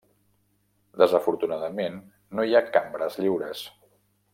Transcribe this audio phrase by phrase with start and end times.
[1.01, 2.01] Desafortunadament
[2.39, 3.67] no hi ha cambres lliures.